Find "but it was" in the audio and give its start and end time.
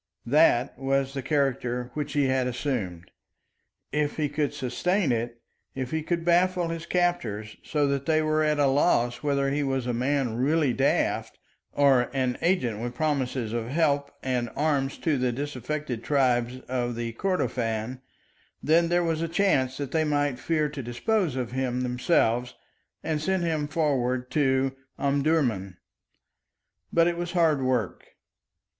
26.91-27.33